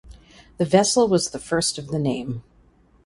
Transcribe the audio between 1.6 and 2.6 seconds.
of the name.